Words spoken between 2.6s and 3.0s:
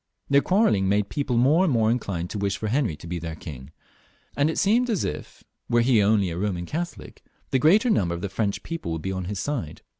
Henry